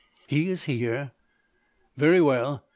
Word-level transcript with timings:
"He 0.25 0.49
is 0.49 0.63
here." 0.63 1.11
"Very 1.95 2.21
well. 2.21 2.65